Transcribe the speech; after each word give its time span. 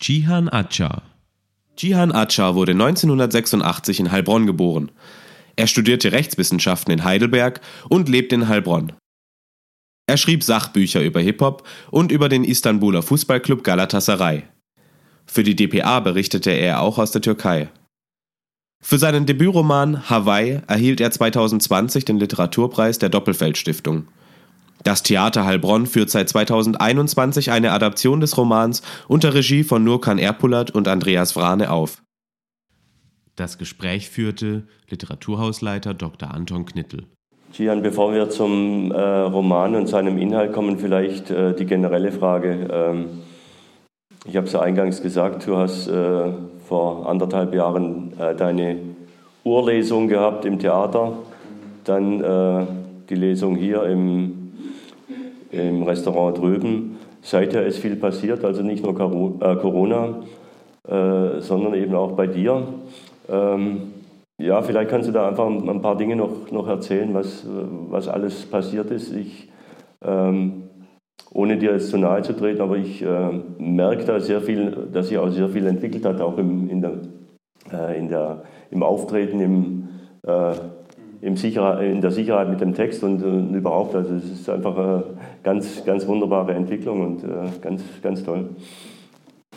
Jihan 0.00 0.48
Acha. 0.48 1.02
Jihan 1.76 2.12
Acha 2.12 2.54
wurde 2.54 2.72
1986 2.72 3.98
in 3.98 4.12
Heilbronn 4.12 4.46
geboren. 4.46 4.92
Er 5.56 5.66
studierte 5.66 6.12
Rechtswissenschaften 6.12 6.92
in 6.92 7.02
Heidelberg 7.02 7.60
und 7.88 8.08
lebt 8.08 8.32
in 8.32 8.46
Heilbronn. 8.46 8.92
Er 10.06 10.16
schrieb 10.16 10.44
Sachbücher 10.44 11.02
über 11.02 11.20
Hip-Hop 11.20 11.66
und 11.90 12.12
über 12.12 12.28
den 12.28 12.44
Istanbuler 12.44 13.02
Fußballclub 13.02 13.64
Galatasaray. 13.64 14.44
Für 15.26 15.42
die 15.42 15.56
dpa 15.56 15.98
berichtete 15.98 16.52
er 16.52 16.80
auch 16.80 16.98
aus 16.98 17.10
der 17.10 17.20
Türkei. 17.20 17.68
Für 18.80 18.98
seinen 18.98 19.26
Debütroman 19.26 20.08
Hawaii 20.08 20.62
erhielt 20.68 21.00
er 21.00 21.10
2020 21.10 22.04
den 22.04 22.18
Literaturpreis 22.18 23.00
der 23.00 23.08
Doppelfeld 23.08 23.58
Stiftung. 23.58 24.06
Das 24.88 25.02
Theater 25.02 25.44
Heilbronn 25.44 25.84
führt 25.84 26.08
seit 26.08 26.30
2021 26.30 27.50
eine 27.50 27.72
Adaption 27.72 28.20
des 28.20 28.38
Romans 28.38 28.80
unter 29.06 29.34
Regie 29.34 29.62
von 29.62 29.84
Nurkan 29.84 30.16
Erpulat 30.16 30.70
und 30.70 30.88
Andreas 30.88 31.36
Vrane 31.36 31.70
auf. 31.70 32.02
Das 33.36 33.58
Gespräch 33.58 34.08
führte 34.08 34.66
Literaturhausleiter 34.88 35.92
Dr. 35.92 36.32
Anton 36.32 36.64
Knittel. 36.64 37.04
Gian, 37.52 37.82
bevor 37.82 38.14
wir 38.14 38.30
zum 38.30 38.90
äh, 38.90 38.98
Roman 38.98 39.74
und 39.74 39.88
seinem 39.88 40.16
Inhalt 40.16 40.54
kommen, 40.54 40.78
vielleicht 40.78 41.30
äh, 41.30 41.54
die 41.54 41.66
generelle 41.66 42.10
Frage. 42.10 42.68
Ähm, 42.72 43.04
ich 44.24 44.36
habe 44.38 44.46
es 44.46 44.54
ja 44.54 44.60
eingangs 44.60 45.02
gesagt, 45.02 45.46
du 45.46 45.58
hast 45.58 45.86
äh, 45.88 46.32
vor 46.66 47.06
anderthalb 47.06 47.52
Jahren 47.52 48.18
äh, 48.18 48.34
deine 48.34 48.78
Urlesung 49.44 50.08
gehabt 50.08 50.46
im 50.46 50.58
Theater, 50.58 51.12
dann 51.84 52.24
äh, 52.24 52.66
die 53.10 53.16
Lesung 53.16 53.54
hier 53.54 53.82
im 53.82 54.37
im 55.50 55.82
Restaurant 55.82 56.38
drüben. 56.38 56.98
Seither 57.22 57.66
ist 57.66 57.78
viel 57.78 57.96
passiert, 57.96 58.44
also 58.44 58.62
nicht 58.62 58.84
nur 58.84 58.92
äh, 58.92 59.56
Corona, 59.56 60.20
äh, 60.86 61.40
sondern 61.40 61.74
eben 61.74 61.94
auch 61.94 62.12
bei 62.12 62.26
dir. 62.26 62.62
Ähm, 63.28 63.94
ja, 64.40 64.62
vielleicht 64.62 64.90
kannst 64.90 65.08
du 65.08 65.12
da 65.12 65.28
einfach 65.28 65.46
ein 65.46 65.82
paar 65.82 65.96
Dinge 65.96 66.14
noch, 66.14 66.50
noch 66.52 66.68
erzählen, 66.68 67.12
was, 67.12 67.44
was 67.90 68.06
alles 68.06 68.46
passiert 68.46 68.90
ist. 68.92 69.12
Ich, 69.12 69.50
ähm, 70.04 70.62
ohne 71.32 71.58
dir 71.58 71.72
jetzt 71.72 71.90
zu 71.90 71.98
nahe 71.98 72.22
zu 72.22 72.34
treten, 72.34 72.60
aber 72.60 72.76
ich 72.76 73.02
äh, 73.02 73.30
merke 73.58 74.04
da 74.04 74.20
sehr 74.20 74.40
viel, 74.40 74.88
dass 74.92 75.08
sich 75.08 75.18
auch 75.18 75.28
sehr 75.30 75.48
viel 75.48 75.66
entwickelt 75.66 76.04
hat, 76.06 76.20
auch 76.20 76.38
im, 76.38 76.70
in 76.70 76.80
der, 76.80 76.92
äh, 77.72 77.98
in 77.98 78.08
der, 78.08 78.44
im 78.70 78.82
Auftreten, 78.84 79.40
im, 79.40 79.88
äh, 80.22 80.52
im 81.20 81.36
Sicherheit, 81.36 81.82
in 81.82 82.00
der 82.00 82.10
Sicherheit 82.10 82.48
mit 82.48 82.60
dem 82.60 82.74
Text 82.74 83.02
und, 83.02 83.22
und 83.22 83.54
überhaupt. 83.54 83.94
Also 83.94 84.14
es 84.14 84.24
ist 84.24 84.48
einfach 84.48 84.76
eine 84.76 85.02
ganz, 85.42 85.84
ganz 85.84 86.06
wunderbare 86.06 86.54
Entwicklung 86.54 87.00
und 87.00 87.24
äh, 87.24 87.48
ganz, 87.60 87.82
ganz 88.02 88.22
toll. 88.22 88.50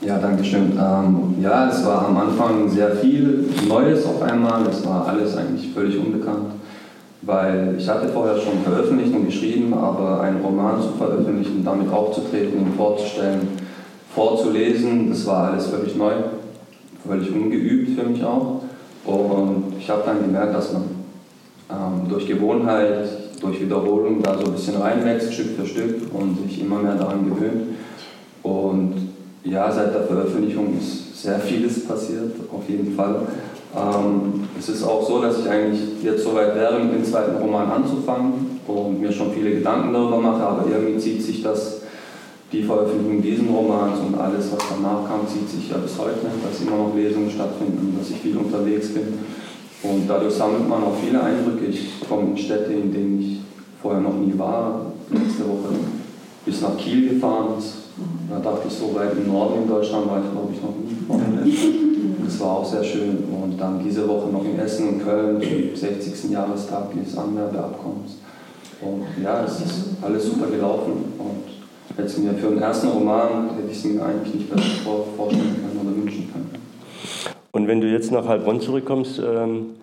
Ja, 0.01 0.17
danke 0.17 0.43
schön. 0.43 0.71
Ähm, 0.71 1.35
ja, 1.39 1.69
es 1.69 1.85
war 1.85 2.07
am 2.07 2.17
Anfang 2.17 2.67
sehr 2.67 2.89
viel 2.95 3.45
Neues 3.67 4.05
auf 4.05 4.21
einmal. 4.23 4.63
Es 4.67 4.85
war 4.85 5.07
alles 5.07 5.37
eigentlich 5.37 5.71
völlig 5.73 5.95
unbekannt, 5.99 6.53
weil 7.21 7.75
ich 7.77 7.87
hatte 7.87 8.07
vorher 8.07 8.35
schon 8.37 8.61
veröffentlicht 8.63 9.13
und 9.13 9.25
geschrieben, 9.25 9.73
aber 9.75 10.21
einen 10.21 10.41
Roman 10.41 10.81
zu 10.81 10.89
veröffentlichen, 10.97 11.63
damit 11.63 11.91
aufzutreten, 11.93 12.61
ihn 12.61 12.73
vorzustellen, 12.75 13.41
vorzulesen, 14.15 15.09
das 15.09 15.27
war 15.27 15.51
alles 15.51 15.67
völlig 15.67 15.95
neu, 15.95 16.13
völlig 17.07 17.31
ungeübt 17.31 17.99
für 17.99 18.09
mich 18.09 18.23
auch. 18.23 18.61
Und 19.05 19.73
ich 19.79 19.87
habe 19.87 20.01
dann 20.05 20.21
gemerkt, 20.21 20.55
dass 20.55 20.73
man 20.73 21.00
durch 22.11 22.27
Gewohnheit, 22.27 23.07
durch 23.41 23.61
Wiederholung 23.61 24.21
da 24.21 24.37
so 24.37 24.45
ein 24.45 24.51
bisschen 24.53 24.77
reinwächst, 24.77 25.33
Stück 25.33 25.55
für 25.57 25.65
Stück 25.65 26.13
und 26.13 26.37
sich 26.47 26.61
immer 26.61 26.79
mehr 26.79 26.95
daran 26.95 27.25
gewöhnt. 27.29 27.75
Und 28.43 29.09
ja, 29.43 29.71
seit 29.71 29.93
der 29.93 30.03
Veröffentlichung 30.03 30.77
ist 30.79 31.21
sehr 31.23 31.39
vieles 31.39 31.87
passiert, 31.87 32.33
auf 32.51 32.67
jeden 32.67 32.95
Fall. 32.95 33.15
Ähm, 33.75 34.47
es 34.59 34.69
ist 34.69 34.83
auch 34.83 35.07
so, 35.07 35.21
dass 35.21 35.39
ich 35.39 35.49
eigentlich 35.49 36.03
jetzt 36.03 36.23
soweit 36.23 36.55
wäre, 36.55 36.79
mit 36.79 36.93
dem 36.93 37.05
zweiten 37.05 37.37
Roman 37.37 37.71
anzufangen 37.71 38.59
und 38.67 38.99
mir 38.99 39.11
schon 39.11 39.31
viele 39.31 39.51
Gedanken 39.51 39.93
darüber 39.93 40.17
mache, 40.17 40.43
aber 40.43 40.65
irgendwie 40.69 40.99
zieht 40.99 41.23
sich 41.23 41.41
das, 41.41 41.81
die 42.51 42.63
Veröffentlichung 42.63 43.21
dieses 43.21 43.47
Romans 43.47 43.99
und 44.05 44.19
alles, 44.19 44.51
was 44.51 44.63
danach 44.69 45.07
kam, 45.07 45.25
zieht 45.25 45.49
sich 45.49 45.69
ja 45.69 45.77
bis 45.77 45.97
heute, 45.97 46.19
dass 46.43 46.61
immer 46.61 46.83
noch 46.83 46.95
Lesungen 46.95 47.31
stattfinden, 47.31 47.95
dass 47.97 48.09
ich 48.09 48.17
viel 48.17 48.35
unterwegs 48.35 48.89
bin. 48.89 49.19
Und 49.83 50.07
dadurch 50.07 50.33
sammelt 50.33 50.67
man 50.69 50.83
auch 50.83 50.95
viele 51.03 51.21
Eindrücke. 51.21 51.65
Ich 51.65 52.07
komme 52.07 52.29
in 52.29 52.37
Städte, 52.37 52.71
in 52.73 52.91
denen 52.91 53.19
ich 53.19 53.39
vorher 53.81 54.01
noch 54.01 54.15
nie 54.15 54.37
war. 54.37 54.85
Letzte 55.09 55.43
Woche 55.43 55.75
bis 56.45 56.61
nach 56.61 56.77
Kiel 56.77 57.09
gefahren. 57.09 57.55
Da 58.29 58.39
dachte 58.39 58.67
ich, 58.67 58.73
so 58.73 58.93
weit 58.95 59.13
im 59.17 59.31
Norden 59.31 59.63
in 59.63 59.67
Deutschland 59.67 60.07
war 60.07 60.19
ich, 60.19 60.31
glaube 60.31 60.53
ich, 60.53 60.61
noch 60.61 60.75
nie 60.77 60.95
vorher. 61.07 62.25
Das 62.25 62.39
war 62.39 62.57
auch 62.57 62.65
sehr 62.65 62.83
schön. 62.83 63.23
Und 63.41 63.57
dann 63.57 63.83
diese 63.83 64.07
Woche 64.07 64.29
noch 64.29 64.45
in 64.45 64.57
Essen 64.59 64.87
und 64.87 65.03
Köln 65.03 65.41
zum 65.41 65.75
60. 65.75 66.31
Jahrestag 66.31 66.93
des 66.93 67.17
Anwerbeabkommens. 67.17 68.17
Und 68.81 69.23
ja, 69.23 69.43
es 69.43 69.59
ist 69.59 69.89
alles 70.01 70.25
super 70.25 70.47
gelaufen. 70.47 70.93
Und 71.17 71.97
hätte 71.97 72.21
mir 72.21 72.33
für 72.33 72.49
den 72.49 72.61
ersten 72.61 72.87
Roman 72.87 73.49
hätte 73.55 73.71
ich 73.71 73.77
es 73.77 73.83
mir 73.85 74.03
eigentlich 74.03 74.35
nicht 74.35 74.49
besser 74.49 74.63
vorstellen 75.15 75.55
können 75.55 75.79
oder 75.81 75.95
wünschen 75.95 76.31
können. 76.31 76.50
Und 77.51 77.67
wenn 77.67 77.81
du 77.81 77.87
jetzt 77.87 78.11
nach 78.11 78.27
Heilbronn 78.27 78.61
zurückkommst, 78.61 79.19
ähm, 79.19 79.75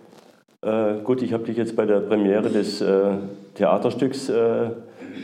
äh, 0.62 0.94
gut, 1.04 1.22
ich 1.22 1.32
habe 1.32 1.44
dich 1.44 1.56
jetzt 1.56 1.76
bei 1.76 1.86
der 1.86 2.00
Premiere 2.00 2.48
des 2.48 2.80
äh, 2.80 3.10
Theaterstücks 3.54 4.28
äh, 4.28 4.70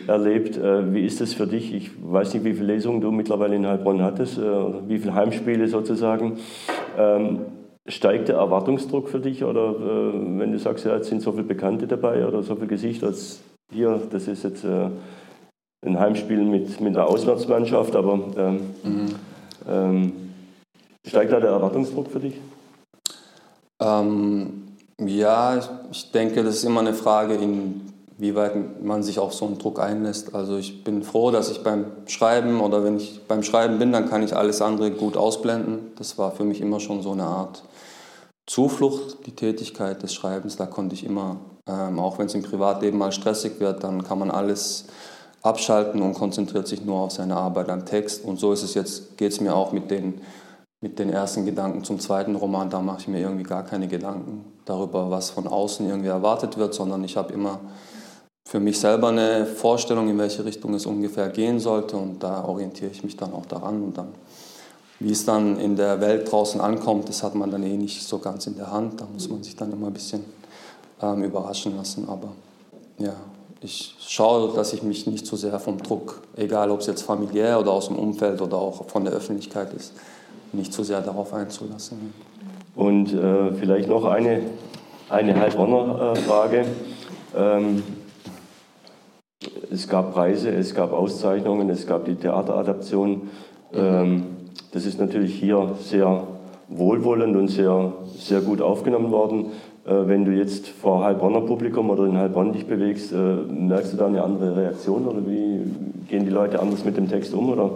erlebt. 0.06 0.56
Äh, 0.56 0.92
wie 0.92 1.04
ist 1.04 1.20
das 1.20 1.32
für 1.34 1.46
dich? 1.46 1.74
Ich 1.74 1.90
weiß 2.02 2.34
nicht, 2.34 2.44
wie 2.44 2.52
viele 2.52 2.74
Lesungen 2.74 3.00
du 3.00 3.10
mittlerweile 3.10 3.56
in 3.56 3.66
Heilbronn 3.66 4.02
hattest, 4.02 4.38
äh, 4.38 4.42
wie 4.88 4.98
viele 4.98 5.14
Heimspiele 5.14 5.68
sozusagen. 5.68 6.38
Ähm, 6.98 7.40
steigt 7.86 8.28
der 8.28 8.36
Erwartungsdruck 8.36 9.08
für 9.08 9.20
dich 9.20 9.44
oder 9.44 9.70
äh, 9.70 10.38
wenn 10.38 10.52
du 10.52 10.58
sagst, 10.58 10.84
ja, 10.84 10.94
jetzt 10.96 11.08
sind 11.08 11.22
so 11.22 11.32
viele 11.32 11.44
Bekannte 11.44 11.86
dabei 11.86 12.26
oder 12.26 12.42
so 12.42 12.54
viele 12.54 12.68
Gesichter 12.68 13.08
als 13.08 13.42
hier, 13.72 14.00
das 14.10 14.28
ist 14.28 14.44
jetzt 14.44 14.64
ein 14.64 15.98
Heimspiel 15.98 16.42
mit, 16.44 16.80
mit 16.80 16.96
einer 16.96 17.06
Auswärtsmannschaft, 17.06 17.96
aber 17.96 18.20
ähm, 18.36 18.60
mhm. 18.84 19.06
ähm, 19.68 20.12
Steigt 21.06 21.32
da 21.32 21.40
der 21.40 21.50
Erwartungsdruck 21.50 22.10
für 22.10 22.20
dich? 22.20 22.40
Ähm, 23.80 24.64
ja, 24.98 25.60
ich 25.90 26.12
denke, 26.12 26.42
das 26.42 26.56
ist 26.56 26.64
immer 26.64 26.80
eine 26.80 26.94
Frage, 26.94 27.34
inwieweit 27.34 28.82
man 28.82 29.02
sich 29.02 29.18
auf 29.18 29.34
so 29.34 29.44
einen 29.44 29.58
Druck 29.58 29.80
einlässt. 29.80 30.34
Also 30.34 30.56
ich 30.56 30.82
bin 30.84 31.02
froh, 31.02 31.30
dass 31.30 31.50
ich 31.50 31.62
beim 31.62 31.86
Schreiben 32.06 32.60
oder 32.60 32.84
wenn 32.84 32.96
ich 32.96 33.20
beim 33.26 33.42
Schreiben 33.42 33.78
bin, 33.78 33.92
dann 33.92 34.08
kann 34.08 34.22
ich 34.22 34.34
alles 34.34 34.62
andere 34.62 34.92
gut 34.92 35.16
ausblenden. 35.16 35.92
Das 35.96 36.16
war 36.16 36.32
für 36.32 36.44
mich 36.44 36.60
immer 36.60 36.80
schon 36.80 37.02
so 37.02 37.12
eine 37.12 37.24
Art 37.24 37.64
Zuflucht, 38.46 39.26
die 39.26 39.32
Tätigkeit 39.32 40.02
des 40.02 40.14
Schreibens. 40.14 40.56
Da 40.56 40.66
konnte 40.66 40.94
ich 40.94 41.04
immer, 41.04 41.36
ähm, 41.66 41.98
auch 41.98 42.18
wenn 42.18 42.26
es 42.26 42.34
im 42.34 42.42
Privatleben 42.42 42.98
mal 42.98 43.12
stressig 43.12 43.58
wird, 43.58 43.82
dann 43.84 44.04
kann 44.04 44.18
man 44.18 44.30
alles 44.30 44.86
abschalten 45.42 46.00
und 46.00 46.14
konzentriert 46.14 46.66
sich 46.66 46.84
nur 46.84 47.00
auf 47.00 47.12
seine 47.12 47.36
Arbeit 47.36 47.68
am 47.68 47.84
Text. 47.84 48.24
Und 48.24 48.38
so 48.38 48.52
ist 48.52 48.62
es 48.62 48.74
jetzt, 48.74 49.18
geht 49.18 49.32
es 49.32 49.40
mir 49.40 49.54
auch 49.54 49.72
mit 49.72 49.90
den 49.90 50.20
mit 50.84 50.98
den 50.98 51.08
ersten 51.08 51.46
Gedanken 51.46 51.82
zum 51.82 51.98
zweiten 51.98 52.36
Roman, 52.36 52.68
da 52.68 52.78
mache 52.82 53.00
ich 53.00 53.08
mir 53.08 53.18
irgendwie 53.18 53.44
gar 53.44 53.62
keine 53.64 53.88
Gedanken 53.88 54.44
darüber, 54.66 55.10
was 55.10 55.30
von 55.30 55.46
außen 55.46 55.88
irgendwie 55.88 56.10
erwartet 56.10 56.58
wird, 56.58 56.74
sondern 56.74 57.02
ich 57.04 57.16
habe 57.16 57.32
immer 57.32 57.58
für 58.46 58.60
mich 58.60 58.78
selber 58.78 59.08
eine 59.08 59.46
Vorstellung, 59.46 60.10
in 60.10 60.18
welche 60.18 60.44
Richtung 60.44 60.74
es 60.74 60.84
ungefähr 60.84 61.30
gehen 61.30 61.58
sollte. 61.58 61.96
Und 61.96 62.22
da 62.22 62.44
orientiere 62.44 62.90
ich 62.90 63.02
mich 63.02 63.16
dann 63.16 63.32
auch 63.32 63.46
daran. 63.46 63.82
Und 63.82 63.96
dann, 63.96 64.08
wie 65.00 65.10
es 65.10 65.24
dann 65.24 65.58
in 65.58 65.74
der 65.74 66.02
Welt 66.02 66.30
draußen 66.30 66.60
ankommt, 66.60 67.08
das 67.08 67.22
hat 67.22 67.34
man 67.34 67.50
dann 67.50 67.62
eh 67.62 67.78
nicht 67.78 68.06
so 68.06 68.18
ganz 68.18 68.46
in 68.46 68.56
der 68.56 68.70
Hand, 68.70 69.00
da 69.00 69.06
muss 69.10 69.30
man 69.30 69.42
sich 69.42 69.56
dann 69.56 69.72
immer 69.72 69.86
ein 69.86 69.94
bisschen 69.94 70.22
ähm, 71.00 71.24
überraschen 71.24 71.78
lassen, 71.78 72.06
aber 72.10 72.28
ja, 72.98 73.14
ich 73.62 73.96
schaue, 74.06 74.54
dass 74.54 74.74
ich 74.74 74.82
mich 74.82 75.06
nicht 75.06 75.26
zu 75.26 75.36
sehr 75.36 75.58
vom 75.58 75.78
Druck, 75.78 76.20
egal 76.36 76.70
ob 76.70 76.80
es 76.80 76.86
jetzt 76.86 77.02
familiär 77.02 77.58
oder 77.58 77.72
aus 77.72 77.88
dem 77.88 77.98
Umfeld 77.98 78.42
oder 78.42 78.58
auch 78.58 78.86
von 78.86 79.04
der 79.04 79.14
Öffentlichkeit 79.14 79.72
ist, 79.72 79.94
nicht 80.54 80.72
zu 80.72 80.82
sehr 80.82 81.00
darauf 81.00 81.32
einzulassen. 81.34 82.12
Und 82.74 83.12
äh, 83.12 83.52
vielleicht 83.52 83.88
noch 83.88 84.04
eine, 84.04 84.40
eine 85.08 85.38
Heilbronner-Frage. 85.38 86.64
Ähm, 87.36 87.82
es 89.70 89.88
gab 89.88 90.14
Preise, 90.14 90.50
es 90.50 90.74
gab 90.74 90.92
Auszeichnungen, 90.92 91.68
es 91.70 91.86
gab 91.86 92.04
die 92.04 92.14
Theateradaption. 92.14 93.28
Ähm, 93.72 94.26
Das 94.72 94.86
ist 94.86 94.98
natürlich 94.98 95.34
hier 95.38 95.76
sehr 95.80 96.26
wohlwollend 96.68 97.36
und 97.36 97.46
sehr, 97.46 97.92
sehr 98.18 98.40
gut 98.40 98.60
aufgenommen 98.60 99.12
worden. 99.12 99.52
Äh, 99.86 100.08
wenn 100.08 100.24
du 100.24 100.32
jetzt 100.32 100.66
vor 100.66 101.04
Heilbronner 101.04 101.42
Publikum 101.42 101.90
oder 101.90 102.06
in 102.06 102.16
Heilbronn 102.16 102.52
dich 102.52 102.66
bewegst, 102.66 103.12
äh, 103.12 103.16
merkst 103.16 103.92
du 103.92 103.96
da 103.96 104.06
eine 104.06 104.22
andere 104.24 104.56
Reaktion 104.56 105.06
oder 105.06 105.24
wie 105.28 105.60
gehen 106.08 106.24
die 106.24 106.32
Leute 106.32 106.58
anders 106.58 106.84
mit 106.84 106.96
dem 106.96 107.08
Text 107.08 107.34
um 107.34 107.50
oder 107.50 107.70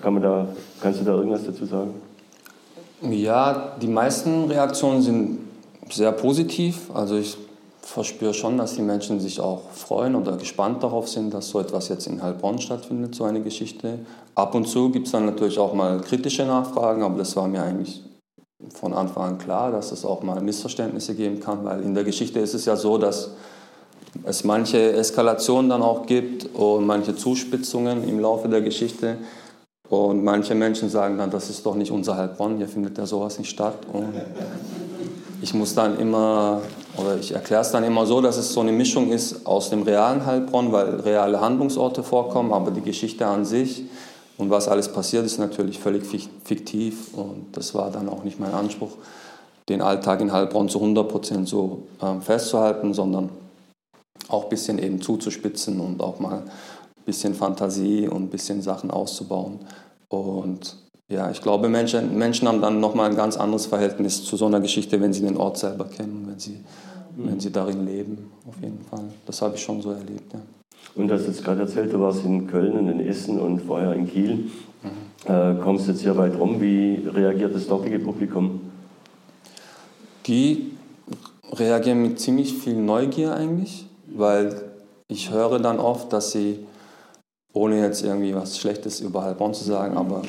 kann 0.00 0.14
man 0.14 0.22
da, 0.22 0.46
kannst 0.80 1.00
du 1.00 1.04
da 1.04 1.16
irgendwas 1.16 1.44
dazu 1.44 1.64
sagen? 1.64 1.90
Ja, 3.00 3.76
die 3.80 3.86
meisten 3.86 4.44
Reaktionen 4.44 5.02
sind 5.02 5.38
sehr 5.90 6.10
positiv. 6.10 6.90
Also 6.92 7.16
ich 7.16 7.36
verspüre 7.80 8.34
schon, 8.34 8.58
dass 8.58 8.74
die 8.74 8.82
Menschen 8.82 9.20
sich 9.20 9.40
auch 9.40 9.70
freuen 9.70 10.16
oder 10.16 10.36
gespannt 10.36 10.82
darauf 10.82 11.08
sind, 11.08 11.32
dass 11.32 11.48
so 11.48 11.60
etwas 11.60 11.88
jetzt 11.88 12.06
in 12.06 12.22
Heilbronn 12.22 12.58
stattfindet, 12.58 13.14
so 13.14 13.24
eine 13.24 13.40
Geschichte. 13.40 14.00
Ab 14.34 14.54
und 14.54 14.66
zu 14.66 14.90
gibt 14.90 15.06
es 15.06 15.12
dann 15.12 15.26
natürlich 15.26 15.58
auch 15.58 15.74
mal 15.74 16.00
kritische 16.00 16.44
Nachfragen, 16.44 17.02
aber 17.02 17.18
das 17.18 17.36
war 17.36 17.46
mir 17.46 17.62
eigentlich 17.62 18.02
von 18.74 18.92
Anfang 18.92 19.22
an 19.24 19.38
klar, 19.38 19.70
dass 19.70 19.92
es 19.92 20.04
auch 20.04 20.22
mal 20.22 20.40
Missverständnisse 20.40 21.14
geben 21.14 21.40
kann, 21.40 21.64
weil 21.64 21.82
in 21.82 21.94
der 21.94 22.04
Geschichte 22.04 22.40
ist 22.40 22.54
es 22.54 22.64
ja 22.64 22.76
so, 22.76 22.98
dass 22.98 23.30
es 24.24 24.42
manche 24.42 24.92
Eskalationen 24.92 25.70
dann 25.70 25.82
auch 25.82 26.04
gibt 26.06 26.54
und 26.54 26.84
manche 26.84 27.14
Zuspitzungen 27.14 28.06
im 28.08 28.18
Laufe 28.18 28.48
der 28.48 28.60
Geschichte. 28.60 29.18
Und 29.90 30.22
manche 30.22 30.54
Menschen 30.54 30.90
sagen 30.90 31.16
dann, 31.16 31.30
das 31.30 31.48
ist 31.48 31.64
doch 31.64 31.74
nicht 31.74 31.90
unser 31.90 32.16
Heilbronn, 32.16 32.58
hier 32.58 32.68
findet 32.68 32.98
ja 32.98 33.06
sowas 33.06 33.38
nicht 33.38 33.48
statt. 33.48 33.78
Und 33.92 34.12
ich 35.40 35.54
muss 35.54 35.74
dann 35.74 35.98
immer, 35.98 36.60
oder 36.96 37.16
ich 37.16 37.32
erkläre 37.32 37.62
es 37.62 37.70
dann 37.70 37.84
immer 37.84 38.04
so, 38.04 38.20
dass 38.20 38.36
es 38.36 38.52
so 38.52 38.60
eine 38.60 38.72
Mischung 38.72 39.10
ist 39.10 39.46
aus 39.46 39.70
dem 39.70 39.82
realen 39.82 40.26
Heilbronn, 40.26 40.72
weil 40.72 41.00
reale 41.00 41.40
Handlungsorte 41.40 42.02
vorkommen, 42.02 42.52
aber 42.52 42.70
die 42.70 42.82
Geschichte 42.82 43.26
an 43.26 43.44
sich 43.44 43.84
und 44.36 44.50
was 44.50 44.68
alles 44.68 44.92
passiert 44.92 45.24
ist 45.24 45.38
natürlich 45.38 45.78
völlig 45.78 46.04
fiktiv 46.44 47.14
und 47.14 47.46
das 47.52 47.74
war 47.74 47.90
dann 47.90 48.08
auch 48.08 48.24
nicht 48.24 48.38
mein 48.38 48.52
Anspruch, 48.52 48.92
den 49.68 49.80
Alltag 49.80 50.20
in 50.20 50.32
Heilbronn 50.32 50.68
zu 50.68 50.80
100 50.80 51.08
Prozent 51.08 51.48
so 51.48 51.84
ähm, 52.02 52.22
festzuhalten, 52.22 52.94
sondern 52.94 53.30
auch 54.28 54.44
ein 54.44 54.48
bisschen 54.48 54.78
eben 54.78 55.00
zuzuspitzen 55.00 55.80
und 55.80 56.02
auch 56.02 56.20
mal 56.20 56.42
bisschen 57.08 57.34
Fantasie 57.34 58.06
und 58.06 58.24
ein 58.24 58.28
bisschen 58.28 58.60
Sachen 58.60 58.90
auszubauen. 58.90 59.60
Und 60.10 60.76
ja, 61.08 61.30
ich 61.30 61.40
glaube, 61.40 61.70
Menschen, 61.70 62.18
Menschen 62.18 62.46
haben 62.46 62.60
dann 62.60 62.80
nochmal 62.80 63.08
ein 63.08 63.16
ganz 63.16 63.38
anderes 63.38 63.64
Verhältnis 63.64 64.24
zu 64.24 64.36
so 64.36 64.44
einer 64.44 64.60
Geschichte, 64.60 65.00
wenn 65.00 65.14
sie 65.14 65.22
den 65.22 65.38
Ort 65.38 65.56
selber 65.56 65.86
kennen, 65.86 66.26
wenn 66.28 66.38
sie, 66.38 66.58
mhm. 67.16 67.30
wenn 67.30 67.40
sie 67.40 67.50
darin 67.50 67.86
leben, 67.86 68.30
auf 68.46 68.56
jeden 68.60 68.84
Fall. 68.90 69.04
Das 69.24 69.40
habe 69.40 69.56
ich 69.56 69.62
schon 69.62 69.80
so 69.80 69.90
erlebt. 69.90 70.34
Ja. 70.34 70.40
Und 70.96 71.08
du 71.08 71.14
hast 71.14 71.26
jetzt 71.26 71.42
gerade 71.42 71.62
erzählt, 71.62 71.94
du 71.94 72.00
warst 72.00 72.24
in 72.26 72.46
Köln 72.46 72.72
und 72.72 72.88
in 72.88 73.00
Essen 73.00 73.40
und 73.40 73.60
vorher 73.60 73.94
in 73.94 74.06
Kiel. 74.06 74.34
Mhm. 74.34 75.32
Äh, 75.32 75.54
kommst 75.62 75.88
jetzt 75.88 76.02
hier 76.02 76.14
weit 76.18 76.38
rum. 76.38 76.60
Wie 76.60 77.08
reagiert 77.08 77.54
das 77.54 77.66
dortige 77.66 77.98
Publikum? 78.00 78.60
Die 80.26 80.72
reagieren 81.52 82.02
mit 82.02 82.20
ziemlich 82.20 82.52
viel 82.52 82.76
Neugier 82.76 83.34
eigentlich, 83.34 83.86
weil 84.06 84.68
ich 85.08 85.30
höre 85.30 85.58
dann 85.58 85.78
oft, 85.78 86.12
dass 86.12 86.32
sie, 86.32 86.58
ohne 87.52 87.80
jetzt 87.80 88.04
irgendwie 88.04 88.34
was 88.34 88.58
Schlechtes 88.58 89.00
über 89.00 89.24
Heilbronn 89.24 89.54
zu 89.54 89.64
sagen, 89.64 89.96
aber 89.96 90.22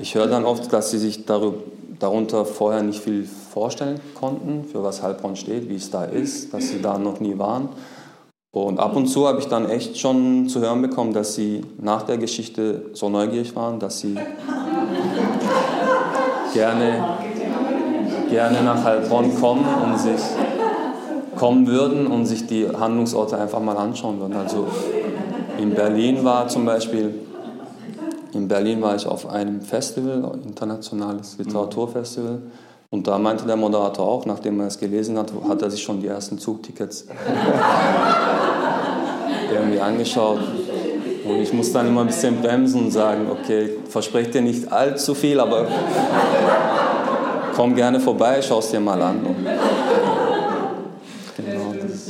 ich 0.00 0.14
höre 0.14 0.26
dann 0.26 0.44
oft, 0.44 0.72
dass 0.72 0.90
sie 0.90 0.98
sich 0.98 1.24
darunter 1.24 2.44
vorher 2.44 2.82
nicht 2.82 3.00
viel 3.00 3.24
vorstellen 3.24 4.00
konnten, 4.14 4.64
für 4.64 4.82
was 4.82 5.02
Heilbronn 5.02 5.36
steht, 5.36 5.68
wie 5.68 5.76
es 5.76 5.90
da 5.90 6.04
ist, 6.04 6.52
dass 6.52 6.68
sie 6.68 6.82
da 6.82 6.98
noch 6.98 7.20
nie 7.20 7.38
waren. 7.38 7.68
Und 8.50 8.78
ab 8.78 8.94
und 8.94 9.06
zu 9.06 9.26
habe 9.26 9.40
ich 9.40 9.46
dann 9.46 9.68
echt 9.68 9.98
schon 9.98 10.48
zu 10.48 10.60
hören 10.60 10.80
bekommen, 10.82 11.12
dass 11.12 11.34
sie 11.34 11.62
nach 11.80 12.02
der 12.02 12.18
Geschichte 12.18 12.90
so 12.92 13.08
neugierig 13.08 13.56
waren, 13.56 13.80
dass 13.80 14.00
sie 14.00 14.16
gerne, 16.52 17.04
gerne 18.30 18.62
nach 18.62 18.84
Heilbronn 18.84 19.34
kommen 19.40 19.64
und 19.84 19.98
sich 19.98 20.20
kommen 21.36 21.66
würden 21.66 22.06
und 22.06 22.26
sich 22.26 22.46
die 22.46 22.68
Handlungsorte 22.68 23.36
einfach 23.36 23.60
mal 23.60 23.76
anschauen 23.76 24.20
würden. 24.20 24.36
Also 24.36 24.68
in 25.58 25.74
Berlin 25.74 26.24
war 26.24 26.48
zum 26.48 26.64
Beispiel 26.64 27.14
in 28.34 28.48
Berlin 28.48 28.82
war 28.82 28.96
ich 28.96 29.06
auf 29.06 29.30
einem 29.30 29.60
Festival, 29.60 30.38
internationales 30.44 31.38
Literaturfestival. 31.38 32.42
Und 32.90 33.06
da 33.06 33.18
meinte 33.18 33.46
der 33.46 33.56
Moderator 33.56 34.06
auch, 34.06 34.26
nachdem 34.26 34.60
er 34.60 34.66
es 34.66 34.78
gelesen 34.78 35.16
hat, 35.16 35.32
hat 35.48 35.62
er 35.62 35.70
sich 35.70 35.82
schon 35.82 36.00
die 36.00 36.08
ersten 36.08 36.38
Zugtickets 36.38 37.06
irgendwie 39.52 39.80
angeschaut. 39.80 40.40
Und 41.24 41.36
ich 41.36 41.52
muss 41.52 41.72
dann 41.72 41.86
immer 41.86 42.02
ein 42.02 42.08
bisschen 42.08 42.40
bremsen 42.40 42.86
und 42.86 42.90
sagen, 42.90 43.28
okay, 43.30 43.78
versprecht 43.88 44.34
dir 44.34 44.42
nicht 44.42 44.70
allzu 44.70 45.14
viel, 45.14 45.38
aber 45.38 45.66
komm 47.54 47.74
gerne 47.74 48.00
vorbei, 48.00 48.42
schau 48.42 48.58
es 48.58 48.70
dir 48.70 48.80
mal 48.80 49.00
an. 49.00 49.20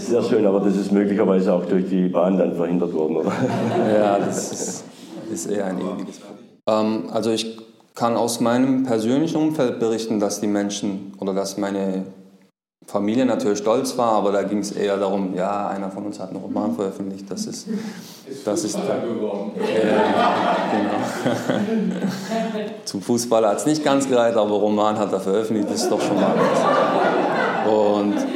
Genau, 0.06 0.20
Sehr 0.20 0.30
schön, 0.30 0.46
aber 0.46 0.60
das 0.60 0.76
ist 0.76 0.92
möglicherweise 0.92 1.52
auch 1.52 1.64
durch 1.66 1.88
die 1.88 2.08
Bahn 2.08 2.38
dann 2.38 2.54
verhindert 2.54 2.92
worden, 2.92 3.16
oder? 3.16 3.32
Ja, 3.94 4.18
das 4.18 4.52
ist 4.52 4.84
ist 5.34 5.46
eher 5.46 5.66
ein 5.66 5.78
ewiges 5.78 6.18
Problem. 6.20 6.44
Ähm, 6.68 7.10
also 7.12 7.30
ich 7.30 7.58
kann 7.94 8.16
aus 8.16 8.40
meinem 8.40 8.84
persönlichen 8.84 9.36
Umfeld 9.36 9.78
berichten, 9.78 10.20
dass 10.20 10.40
die 10.40 10.46
Menschen 10.46 11.12
oder 11.18 11.34
dass 11.34 11.58
meine 11.58 12.04
Familie 12.86 13.24
natürlich 13.24 13.58
stolz 13.58 13.96
war, 13.96 14.12
aber 14.12 14.32
da 14.32 14.42
ging 14.42 14.58
es 14.58 14.72
eher 14.72 14.98
darum, 14.98 15.34
ja, 15.34 15.68
einer 15.68 15.90
von 15.90 16.04
uns 16.04 16.20
hat 16.20 16.30
einen 16.30 16.40
Roman 16.40 16.74
veröffentlicht, 16.74 17.30
das 17.30 17.46
ist... 17.46 17.66
Das 18.44 18.64
ist 18.64 18.76
geworden. 18.76 19.52
Ja, 19.56 20.56
genau. 20.70 22.06
Zum 22.84 23.00
Fußballer 23.00 23.50
hat 23.50 23.58
es 23.58 23.66
nicht 23.66 23.82
ganz 23.84 24.06
gereicht, 24.08 24.36
aber 24.36 24.54
Roman 24.54 24.98
hat 24.98 25.12
er 25.12 25.20
veröffentlicht, 25.20 25.70
das 25.70 25.84
ist 25.84 25.90
doch 25.90 26.00
schon 26.00 26.16
mal 26.16 26.34
was. 26.36 27.72
Und 27.72 28.33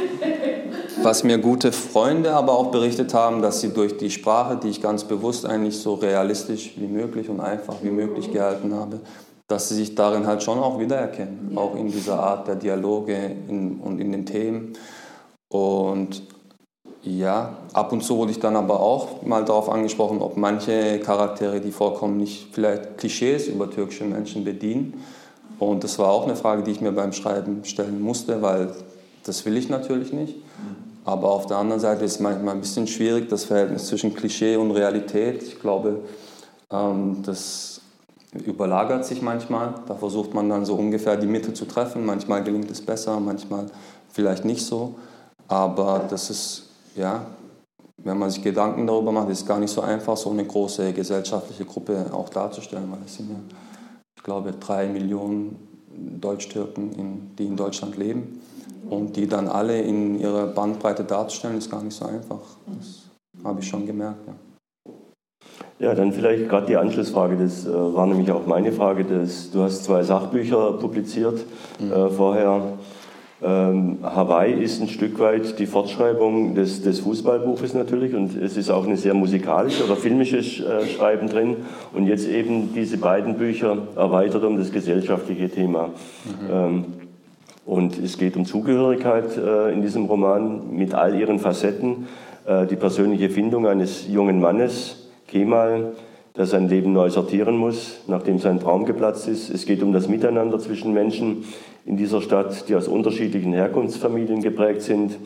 was 1.03 1.23
mir 1.23 1.37
gute 1.37 1.71
Freunde 1.71 2.33
aber 2.33 2.53
auch 2.53 2.71
berichtet 2.71 3.13
haben, 3.13 3.41
dass 3.41 3.61
sie 3.61 3.69
durch 3.69 3.97
die 3.97 4.09
Sprache, 4.09 4.57
die 4.57 4.69
ich 4.69 4.81
ganz 4.81 5.03
bewusst 5.03 5.45
eigentlich 5.45 5.77
so 5.77 5.95
realistisch 5.95 6.73
wie 6.77 6.87
möglich 6.87 7.29
und 7.29 7.39
einfach 7.39 7.75
wie 7.81 7.89
möglich 7.89 8.31
gehalten 8.31 8.73
habe, 8.73 8.99
dass 9.47 9.69
sie 9.69 9.75
sich 9.75 9.95
darin 9.95 10.27
halt 10.27 10.43
schon 10.43 10.59
auch 10.59 10.79
wiedererkennen, 10.79 11.53
auch 11.55 11.75
in 11.75 11.87
dieser 11.87 12.19
Art 12.19 12.47
der 12.47 12.55
Dialoge 12.55 13.15
in, 13.47 13.79
und 13.79 13.99
in 13.99 14.11
den 14.11 14.25
Themen. 14.25 14.73
Und 15.49 16.23
ja, 17.01 17.57
ab 17.73 17.91
und 17.91 18.03
zu 18.03 18.17
wurde 18.17 18.31
ich 18.31 18.39
dann 18.39 18.55
aber 18.55 18.79
auch 18.81 19.23
mal 19.23 19.45
darauf 19.45 19.69
angesprochen, 19.69 20.21
ob 20.21 20.37
manche 20.37 20.99
Charaktere, 20.99 21.61
die 21.61 21.71
vorkommen, 21.71 22.17
nicht 22.17 22.49
vielleicht 22.51 22.97
Klischees 22.97 23.47
über 23.47 23.69
türkische 23.69 24.03
Menschen 24.03 24.43
bedienen. 24.43 25.01
Und 25.59 25.83
das 25.83 25.97
war 25.97 26.09
auch 26.09 26.25
eine 26.25 26.35
Frage, 26.35 26.63
die 26.63 26.71
ich 26.71 26.81
mir 26.81 26.91
beim 26.91 27.13
Schreiben 27.13 27.63
stellen 27.65 28.01
musste, 28.01 28.41
weil 28.41 28.71
das 29.23 29.45
will 29.45 29.57
ich 29.57 29.69
natürlich 29.69 30.13
nicht. 30.13 30.35
Aber 31.09 31.31
auf 31.31 31.47
der 31.47 31.57
anderen 31.57 31.79
Seite 31.79 32.05
ist 32.05 32.15
es 32.15 32.19
manchmal 32.19 32.53
ein 32.53 32.61
bisschen 32.61 32.85
schwierig, 32.85 33.29
das 33.29 33.43
Verhältnis 33.43 33.87
zwischen 33.87 34.13
Klischee 34.13 34.57
und 34.57 34.69
Realität. 34.69 35.41
Ich 35.41 35.59
glaube, 35.59 36.01
ähm, 36.71 37.23
das 37.25 37.81
überlagert 38.45 39.05
sich 39.05 39.23
manchmal. 39.23 39.73
Da 39.87 39.95
versucht 39.95 40.35
man 40.35 40.47
dann 40.49 40.65
so 40.65 40.75
ungefähr 40.75 41.17
die 41.17 41.25
Mitte 41.25 41.51
zu 41.55 41.65
treffen. 41.65 42.05
Manchmal 42.05 42.43
gelingt 42.43 42.69
es 42.69 42.85
besser, 42.85 43.19
manchmal 43.19 43.65
vielleicht 44.11 44.45
nicht 44.45 44.63
so. 44.63 44.99
Aber 45.47 46.05
das 46.07 46.29
ist, 46.29 46.65
ja, 46.95 47.25
wenn 47.97 48.19
man 48.19 48.29
sich 48.29 48.43
Gedanken 48.43 48.85
darüber 48.85 49.11
macht, 49.11 49.29
ist 49.29 49.39
es 49.39 49.47
gar 49.47 49.59
nicht 49.59 49.73
so 49.73 49.81
einfach, 49.81 50.15
so 50.15 50.29
eine 50.29 50.45
große 50.45 50.93
gesellschaftliche 50.93 51.65
Gruppe 51.65 52.05
auch 52.11 52.29
darzustellen, 52.29 52.91
weil 52.91 52.99
es 53.07 53.15
sind 53.15 53.31
ja, 53.31 53.39
ich 54.15 54.21
glaube, 54.21 54.53
drei 54.59 54.87
Millionen 54.87 55.57
Deutsch-Türken, 56.21 57.31
die 57.35 57.47
in 57.47 57.57
Deutschland 57.57 57.97
leben. 57.97 58.39
Und 58.89 59.15
die 59.15 59.27
dann 59.27 59.47
alle 59.47 59.79
in 59.81 60.19
ihrer 60.19 60.47
Bandbreite 60.47 61.03
darzustellen, 61.03 61.57
ist 61.57 61.69
gar 61.69 61.83
nicht 61.83 61.95
so 61.95 62.05
einfach. 62.05 62.39
Das 62.65 63.09
habe 63.43 63.59
ich 63.59 63.67
schon 63.67 63.85
gemerkt. 63.85 64.27
Ja. 64.27 64.33
Ja, 65.79 65.95
dann 65.95 66.11
vielleicht 66.11 66.49
gerade 66.49 66.67
die 66.67 66.75
Anschlussfrage, 66.75 67.37
das 67.37 67.65
äh, 67.65 67.71
war 67.71 68.05
nämlich 68.05 68.29
auch 68.31 68.45
meine 68.45 68.73
Frage. 68.73 69.05
Das, 69.05 69.49
du 69.51 69.61
hast 69.61 69.85
zwei 69.85 70.03
Sachbücher 70.03 70.73
publiziert 70.73 71.39
mhm. 71.79 71.91
äh, 71.91 72.09
vorher. 72.09 72.61
Ähm, 73.41 73.99
Hawaii 74.03 74.61
ist 74.61 74.81
ein 74.81 74.89
Stück 74.89 75.17
weit 75.19 75.57
die 75.59 75.65
Fortschreibung 75.65 76.55
des, 76.55 76.81
des 76.81 76.99
Fußballbuches 76.99 77.73
natürlich 77.73 78.13
und 78.13 78.35
es 78.35 78.57
ist 78.57 78.69
auch 78.69 78.85
eine 78.85 78.97
sehr 78.97 79.13
musikalische 79.13 79.85
oder 79.85 79.95
filmische 79.95 80.39
äh, 80.39 80.85
Schreiben 80.85 81.29
drin 81.29 81.55
und 81.93 82.05
jetzt 82.05 82.27
eben 82.27 82.73
diese 82.73 82.97
beiden 82.97 83.37
Bücher 83.37 83.77
erweitert 83.95 84.43
um 84.43 84.57
das 84.57 84.73
gesellschaftliche 84.73 85.49
Thema. 85.49 85.87
Mhm. 85.87 86.51
Ähm, 86.51 86.85
und 87.69 87.99
es 87.99 88.17
geht 88.17 88.35
um 88.35 88.45
Zugehörigkeit 88.45 89.37
äh, 89.37 89.71
in 89.71 89.83
diesem 89.83 90.05
Roman 90.05 90.75
mit 90.75 90.95
all 90.95 91.13
ihren 91.13 91.37
Facetten. 91.37 92.07
Äh, 92.47 92.65
die 92.65 92.75
persönliche 92.75 93.29
Findung 93.29 93.67
eines 93.67 94.07
jungen 94.07 94.41
Mannes, 94.41 95.07
Kemal, 95.27 95.91
der 96.35 96.47
sein 96.47 96.67
Leben 96.67 96.93
neu 96.93 97.11
sortieren 97.11 97.57
muss, 97.57 97.99
nachdem 98.07 98.39
sein 98.39 98.59
Traum 98.59 98.85
geplatzt 98.85 99.27
ist. 99.27 99.51
Es 99.51 99.67
geht 99.67 99.83
um 99.83 99.93
das 99.93 100.07
Miteinander 100.07 100.57
zwischen 100.57 100.93
Menschen 100.95 101.43
in 101.85 101.95
dieser 101.95 102.23
Stadt, 102.23 102.67
die 102.69 102.75
aus 102.75 102.87
unterschiedlichen 102.87 103.53
Herkunftsfamilien 103.53 104.41
geprägt 104.41 104.81
sind. 104.81 105.17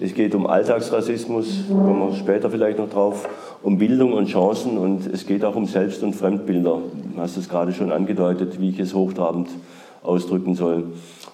Es 0.00 0.14
geht 0.14 0.34
um 0.34 0.46
Alltagsrassismus, 0.46 1.64
kommen 1.68 2.12
wir 2.12 2.16
später 2.16 2.48
vielleicht 2.48 2.78
noch 2.78 2.88
drauf, 2.88 3.28
um 3.62 3.76
Bildung 3.76 4.14
und 4.14 4.28
Chancen 4.28 4.78
und 4.78 5.06
es 5.06 5.26
geht 5.26 5.44
auch 5.44 5.54
um 5.54 5.66
Selbst- 5.66 6.02
und 6.02 6.14
Fremdbilder. 6.14 6.78
Du 7.14 7.20
hast 7.20 7.36
es 7.36 7.50
gerade 7.50 7.74
schon 7.74 7.92
angedeutet, 7.92 8.58
wie 8.58 8.70
ich 8.70 8.80
es 8.80 8.94
hochtrabend 8.94 9.50
ausdrücken 10.02 10.54
soll. 10.54 10.84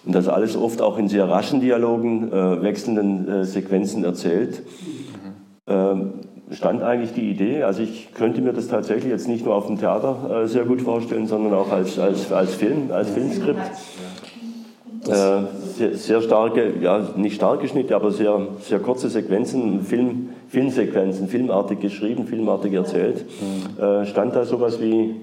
Und 0.07 0.15
das 0.15 0.29
alles 0.29 0.57
oft 0.57 0.81
auch 0.81 0.99
in 0.99 1.09
sehr 1.09 1.29
raschen 1.29 1.61
Dialogen, 1.61 2.33
äh, 2.33 2.63
wechselnden 2.63 3.29
äh, 3.29 3.45
Sequenzen 3.45 4.05
erzählt. 4.05 4.63
Ähm, 5.67 6.13
stand 6.53 6.81
eigentlich 6.85 7.13
die 7.13 7.29
Idee, 7.29 7.65
also 7.65 7.83
ich 7.83 8.15
könnte 8.15 8.41
mir 8.41 8.53
das 8.53 8.69
tatsächlich 8.69 9.11
jetzt 9.11 9.27
nicht 9.27 9.45
nur 9.45 9.57
auf 9.57 9.67
dem 9.67 9.81
Theater 9.81 10.45
äh, 10.45 10.47
sehr 10.47 10.65
gut 10.65 10.81
vorstellen, 10.81 11.27
sondern 11.27 11.55
auch 11.55 11.73
als, 11.73 11.99
als, 11.99 12.31
als 12.33 12.55
Film, 12.55 12.93
als 12.93 13.11
Filmskript. 13.11 13.59
Äh, 15.09 15.41
sehr, 15.77 15.95
sehr, 15.95 16.23
starke, 16.23 16.75
ja 16.81 17.01
nicht 17.17 17.35
starke 17.35 17.67
Schnitte, 17.67 17.97
aber 17.97 18.13
sehr, 18.13 18.47
sehr 18.61 18.79
kurze 18.79 19.09
Sequenzen, 19.09 19.83
Film, 19.83 20.31
Filmsequenzen, 20.49 21.27
filmartig 21.27 21.81
geschrieben, 21.81 22.27
filmartig 22.27 22.73
erzählt. 22.75 23.25
Äh, 23.81 24.07
stand 24.07 24.37
da 24.37 24.45
sowas 24.45 24.81
wie 24.81 25.17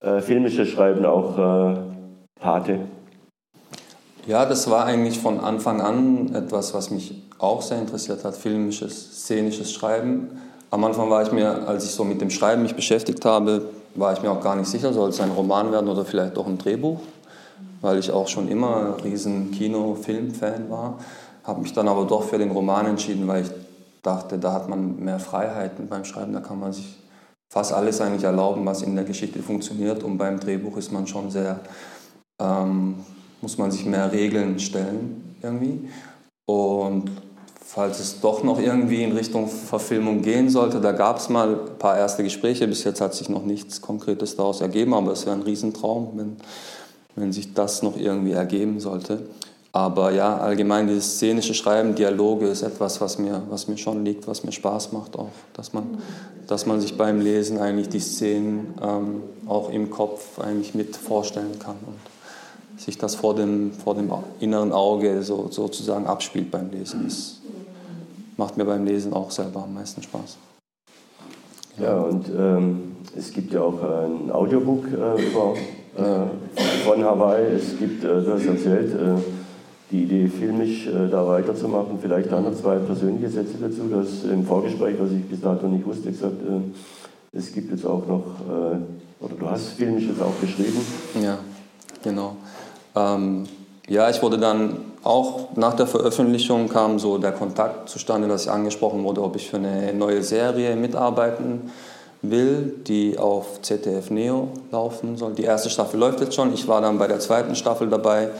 äh, 0.00 0.20
filmisches 0.20 0.68
Schreiben 0.68 1.06
auch 1.06 1.78
Pate? 2.38 2.80
Ja, 4.30 4.46
das 4.46 4.70
war 4.70 4.84
eigentlich 4.84 5.18
von 5.18 5.40
Anfang 5.40 5.80
an 5.80 6.32
etwas, 6.36 6.72
was 6.72 6.92
mich 6.92 7.20
auch 7.40 7.62
sehr 7.62 7.80
interessiert 7.80 8.22
hat, 8.22 8.36
filmisches, 8.36 9.24
szenisches 9.24 9.72
Schreiben. 9.72 10.28
Am 10.70 10.84
Anfang 10.84 11.10
war 11.10 11.24
ich 11.24 11.32
mir, 11.32 11.66
als 11.66 11.82
ich 11.82 11.90
so 11.90 12.04
mit 12.04 12.20
dem 12.20 12.30
Schreiben 12.30 12.62
mich 12.62 12.76
beschäftigt 12.76 13.24
habe, 13.24 13.70
war 13.96 14.12
ich 14.12 14.22
mir 14.22 14.30
auch 14.30 14.40
gar 14.40 14.54
nicht 14.54 14.68
sicher, 14.68 14.92
soll 14.92 15.08
es 15.08 15.20
ein 15.20 15.32
Roman 15.32 15.72
werden 15.72 15.88
oder 15.88 16.04
vielleicht 16.04 16.36
doch 16.36 16.46
ein 16.46 16.58
Drehbuch, 16.58 17.00
weil 17.80 17.98
ich 17.98 18.12
auch 18.12 18.28
schon 18.28 18.46
immer 18.46 18.76
ein 18.76 19.02
riesen 19.02 19.50
Kino-Film-Fan 19.50 20.70
war. 20.70 21.00
Habe 21.42 21.62
mich 21.62 21.72
dann 21.72 21.88
aber 21.88 22.04
doch 22.04 22.22
für 22.22 22.38
den 22.38 22.52
Roman 22.52 22.86
entschieden, 22.86 23.26
weil 23.26 23.42
ich 23.42 23.50
dachte, 24.00 24.38
da 24.38 24.52
hat 24.52 24.68
man 24.68 25.00
mehr 25.00 25.18
Freiheiten 25.18 25.88
beim 25.88 26.04
Schreiben, 26.04 26.34
da 26.34 26.40
kann 26.40 26.60
man 26.60 26.72
sich 26.72 26.98
fast 27.52 27.72
alles 27.72 28.00
eigentlich 28.00 28.22
erlauben, 28.22 28.64
was 28.64 28.82
in 28.82 28.94
der 28.94 29.04
Geschichte 29.04 29.42
funktioniert. 29.42 30.04
Und 30.04 30.18
beim 30.18 30.38
Drehbuch 30.38 30.76
ist 30.76 30.92
man 30.92 31.08
schon 31.08 31.32
sehr, 31.32 31.58
ähm, 32.40 32.94
muss 33.40 33.58
man 33.58 33.70
sich 33.70 33.84
mehr 33.86 34.12
Regeln 34.12 34.58
stellen 34.58 35.36
irgendwie. 35.42 35.88
Und 36.46 37.10
falls 37.72 38.00
es 38.00 38.20
doch 38.20 38.42
noch 38.42 38.60
irgendwie 38.60 39.04
in 39.04 39.12
Richtung 39.12 39.46
Verfilmung 39.46 40.22
gehen 40.22 40.50
sollte. 40.50 40.80
Da 40.80 40.90
gab 40.90 41.18
es 41.18 41.28
mal 41.28 41.50
ein 41.50 41.78
paar 41.78 41.96
erste 41.96 42.24
Gespräche. 42.24 42.66
Bis 42.66 42.82
jetzt 42.82 43.00
hat 43.00 43.14
sich 43.14 43.28
noch 43.28 43.44
nichts 43.44 43.80
Konkretes 43.80 44.34
daraus 44.34 44.60
ergeben, 44.60 44.92
aber 44.92 45.12
es 45.12 45.24
wäre 45.24 45.36
ein 45.36 45.42
Riesentraum, 45.42 46.10
wenn, 46.16 46.36
wenn 47.14 47.32
sich 47.32 47.54
das 47.54 47.84
noch 47.84 47.96
irgendwie 47.96 48.32
ergeben 48.32 48.80
sollte. 48.80 49.22
Aber 49.70 50.10
ja, 50.10 50.36
allgemein 50.38 50.88
dieses 50.88 51.14
szenische 51.14 51.54
Schreiben, 51.54 51.94
Dialoge 51.94 52.48
ist 52.48 52.62
etwas, 52.62 53.00
was 53.00 53.18
mir, 53.18 53.40
was 53.50 53.68
mir 53.68 53.78
schon 53.78 54.04
liegt, 54.04 54.26
was 54.26 54.42
mir 54.42 54.50
Spaß 54.50 54.90
macht 54.90 55.16
auch. 55.16 55.30
Dass 55.52 55.72
man, 55.72 55.98
dass 56.48 56.66
man 56.66 56.80
sich 56.80 56.96
beim 56.96 57.20
Lesen 57.20 57.60
eigentlich 57.60 57.88
die 57.88 58.00
Szenen 58.00 58.74
ähm, 58.82 59.22
auch 59.46 59.70
im 59.70 59.90
Kopf 59.90 60.40
eigentlich 60.40 60.74
mit 60.74 60.96
vorstellen 60.96 61.60
kann 61.60 61.76
und 61.86 62.19
sich 62.80 62.96
das 62.96 63.14
vor 63.14 63.34
dem, 63.34 63.72
vor 63.72 63.94
dem 63.94 64.10
inneren 64.40 64.72
Auge 64.72 65.22
so, 65.22 65.48
sozusagen 65.50 66.06
abspielt 66.06 66.50
beim 66.50 66.70
Lesen. 66.70 67.04
Das 67.04 67.40
macht 68.36 68.56
mir 68.56 68.64
beim 68.64 68.84
Lesen 68.86 69.12
auch 69.12 69.30
selber 69.30 69.64
am 69.64 69.74
meisten 69.74 70.02
Spaß. 70.02 70.38
Ja, 71.78 71.98
und 71.98 72.26
ähm, 72.28 72.96
es 73.16 73.32
gibt 73.32 73.52
ja 73.52 73.60
auch 73.60 73.82
ein 73.82 74.30
Audiobook 74.30 74.86
äh, 74.86 75.26
über, 75.26 75.54
äh, 75.96 76.84
von 76.84 77.04
Hawaii. 77.04 77.54
Es 77.54 77.78
gibt, 77.78 78.02
äh, 78.02 78.22
du 78.22 78.32
hast 78.32 78.46
erzählt, 78.46 78.94
äh, 78.94 79.20
die 79.90 80.04
Idee, 80.04 80.28
filmisch 80.28 80.86
äh, 80.86 81.08
da 81.10 81.26
weiterzumachen. 81.26 81.98
Vielleicht 82.00 82.32
dann 82.32 82.44
noch 82.44 82.54
zwei 82.54 82.76
persönliche 82.76 83.28
Sätze 83.28 83.54
dazu. 83.60 83.82
Du 83.90 83.96
hast 83.96 84.24
im 84.24 84.44
Vorgespräch, 84.44 84.96
was 84.98 85.10
ich 85.10 85.24
bis 85.24 85.40
dato 85.40 85.66
nicht 85.68 85.84
wusste, 85.84 86.10
gesagt, 86.10 86.40
äh, 86.42 87.36
es 87.36 87.52
gibt 87.52 87.70
jetzt 87.70 87.86
auch 87.86 88.04
noch, 88.08 88.24
oder 89.20 89.34
du 89.38 89.48
hast 89.48 89.68
filmisch 89.68 90.02
jetzt 90.02 90.20
auch 90.20 90.32
geschrieben. 90.40 90.80
Ja, 91.22 91.38
genau. 92.02 92.34
Ähm, 92.96 93.46
ja, 93.88 94.08
ich 94.08 94.22
wurde 94.22 94.38
dann 94.38 94.76
auch 95.02 95.56
nach 95.56 95.74
der 95.74 95.86
Veröffentlichung 95.86 96.68
kam 96.68 96.98
so 96.98 97.18
der 97.18 97.32
Kontakt 97.32 97.88
zustande, 97.88 98.28
dass 98.28 98.44
ich 98.44 98.50
angesprochen 98.50 99.02
wurde, 99.02 99.22
ob 99.22 99.36
ich 99.36 99.48
für 99.48 99.56
eine 99.56 99.92
neue 99.94 100.22
Serie 100.22 100.76
mitarbeiten 100.76 101.70
will, 102.22 102.74
die 102.86 103.18
auf 103.18 103.62
ZDF 103.62 104.10
Neo 104.10 104.48
laufen 104.70 105.16
soll. 105.16 105.32
Die 105.32 105.44
erste 105.44 105.70
Staffel 105.70 105.98
läuft 105.98 106.20
jetzt 106.20 106.34
schon. 106.34 106.52
Ich 106.52 106.68
war 106.68 106.80
dann 106.80 106.98
bei 106.98 107.06
der 107.06 107.18
zweiten 107.18 107.54
Staffel 107.54 107.88
dabei. 107.88 108.30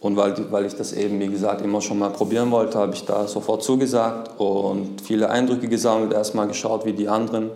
Und 0.00 0.16
weil, 0.16 0.34
weil 0.52 0.64
ich 0.64 0.76
das 0.76 0.92
eben, 0.92 1.18
wie 1.18 1.26
gesagt, 1.26 1.60
immer 1.60 1.80
schon 1.80 1.98
mal 1.98 2.10
probieren 2.10 2.50
wollte, 2.52 2.78
habe 2.78 2.94
ich 2.94 3.04
da 3.04 3.26
sofort 3.26 3.64
zugesagt 3.64 4.38
und 4.38 5.00
viele 5.00 5.28
Eindrücke 5.28 5.66
gesammelt, 5.66 6.12
erstmal 6.12 6.46
geschaut, 6.46 6.84
wie 6.84 6.92
die 6.92 7.08
anderen 7.08 7.50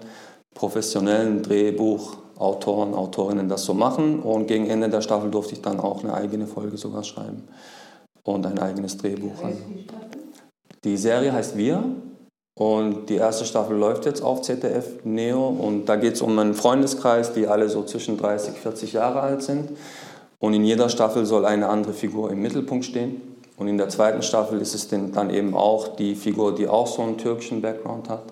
professionellen 0.53 1.43
Drehbuchautoren, 2.43 2.95
Autorinnen 2.95 3.49
das 3.49 3.65
so 3.65 3.75
machen. 3.75 4.21
Und 4.21 4.47
gegen 4.47 4.67
Ende 4.69 4.89
der 4.89 5.01
Staffel 5.01 5.31
durfte 5.31 5.55
ich 5.55 5.63
dann 5.63 5.81
auch 5.81 6.03
eine 6.03 6.15
eigene 6.15 6.47
Folge 6.47 6.77
sogar 6.77 7.05
schreiben 7.05 7.49
und 8.25 8.47
ein 8.47 8.59
eigenes 8.59 8.97
Drehbuch 8.97 9.43
an. 9.43 9.57
Die 10.85 10.97
Serie 10.97 11.33
heißt 11.33 11.57
Wir 11.57 11.83
und 12.59 13.09
die 13.09 13.17
erste 13.17 13.45
Staffel 13.45 13.77
läuft 13.77 14.05
jetzt 14.05 14.23
auf 14.23 14.43
ZDF 14.43 15.05
Neo 15.05 15.49
und 15.49 15.87
da 15.87 15.97
geht 15.97 16.15
es 16.15 16.23
um 16.23 16.39
einen 16.39 16.55
Freundeskreis, 16.55 17.33
die 17.33 17.47
alle 17.47 17.69
so 17.69 17.85
zwischen 17.85 18.19
30, 18.19 18.55
40 18.55 18.93
Jahre 18.93 19.21
alt 19.21 19.43
sind. 19.43 19.71
Und 20.39 20.55
in 20.55 20.65
jeder 20.65 20.89
Staffel 20.89 21.25
soll 21.25 21.47
eine 21.47 21.69
andere 21.69 21.93
Figur 21.93 22.33
im 22.33 22.43
Mittelpunkt 22.43 22.85
stehen. 22.85 23.21
Und 23.57 23.69
in 23.69 23.79
der 23.79 23.89
zweiten 23.91 24.23
Staffel 24.23 24.61
ist 24.61 24.75
es 24.75 24.89
dann 24.89 25.31
eben 25.31 25.55
auch 25.55 25.95
die 25.95 26.17
Figur, 26.17 26.53
die 26.53 26.67
auch 26.67 26.89
so 26.89 27.03
einen 27.03 27.17
türkischen 27.17 27.63
Background 27.63 28.09
hat. 28.09 28.25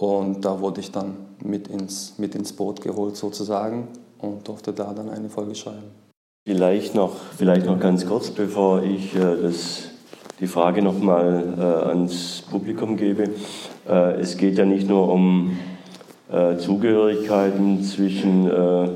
Und 0.00 0.46
da 0.46 0.58
wurde 0.60 0.80
ich 0.80 0.90
dann 0.90 1.14
mit 1.44 1.68
ins, 1.68 2.14
mit 2.16 2.34
ins 2.34 2.54
Boot 2.54 2.80
geholt 2.80 3.16
sozusagen 3.16 3.88
und 4.18 4.48
durfte 4.48 4.72
da 4.72 4.94
dann 4.94 5.10
eine 5.10 5.28
Folge 5.28 5.54
schreiben. 5.54 5.90
Vielleicht 6.48 6.94
noch, 6.94 7.16
vielleicht 7.36 7.66
noch 7.66 7.78
ganz 7.78 8.06
kurz, 8.06 8.30
bevor 8.30 8.82
ich 8.82 9.14
äh, 9.14 9.36
das, 9.42 9.90
die 10.40 10.46
Frage 10.46 10.80
nochmal 10.80 11.52
äh, 11.54 11.88
ans 11.88 12.42
Publikum 12.50 12.96
gebe. 12.96 13.24
Äh, 13.86 14.20
es 14.20 14.38
geht 14.38 14.56
ja 14.56 14.64
nicht 14.64 14.88
nur 14.88 15.12
um 15.12 15.58
äh, 16.32 16.56
Zugehörigkeiten 16.56 17.84
zwischen 17.84 18.50
äh, 18.50 18.88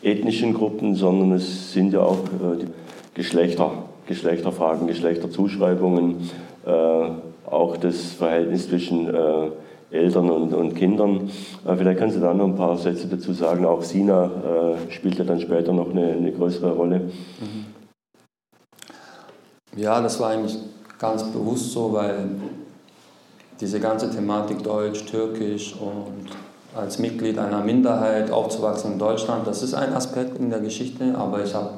ethnischen 0.00 0.54
Gruppen, 0.54 0.94
sondern 0.94 1.32
es 1.32 1.74
sind 1.74 1.92
ja 1.92 2.00
auch 2.00 2.24
äh, 2.24 2.64
Geschlechter, 3.12 3.72
Geschlechterfragen, 4.06 4.86
Geschlechterzuschreibungen, 4.86 6.30
auch 7.46 7.76
das 7.76 8.12
Verhältnis 8.12 8.68
zwischen 8.68 9.08
Eltern 9.94 10.30
und, 10.30 10.52
und 10.52 10.74
Kindern. 10.74 11.30
Äh, 11.66 11.76
vielleicht 11.76 11.98
kannst 11.98 12.16
du 12.16 12.20
da 12.20 12.34
noch 12.34 12.46
ein 12.46 12.56
paar 12.56 12.76
Sätze 12.76 13.06
dazu 13.06 13.32
sagen. 13.32 13.64
Auch 13.64 13.82
Sina 13.82 14.24
äh, 14.24 14.90
spielt 14.92 15.18
ja 15.18 15.24
dann 15.24 15.40
später 15.40 15.72
noch 15.72 15.90
eine, 15.90 16.12
eine 16.12 16.32
größere 16.32 16.72
Rolle. 16.72 17.00
Mhm. 17.00 17.66
Ja, 19.76 20.00
das 20.00 20.20
war 20.20 20.30
eigentlich 20.30 20.56
ganz 20.98 21.24
bewusst 21.24 21.72
so, 21.72 21.92
weil 21.92 22.28
diese 23.60 23.80
ganze 23.80 24.10
Thematik 24.10 24.62
Deutsch, 24.62 25.04
Türkisch 25.06 25.74
und 25.74 26.30
als 26.76 26.98
Mitglied 26.98 27.38
einer 27.38 27.60
Minderheit 27.60 28.30
aufzuwachsen 28.30 28.92
in 28.92 28.98
Deutschland, 28.98 29.46
das 29.46 29.62
ist 29.62 29.74
ein 29.74 29.92
Aspekt 29.92 30.38
in 30.38 30.50
der 30.50 30.60
Geschichte, 30.60 31.14
aber 31.16 31.44
ich 31.44 31.54
habe 31.54 31.70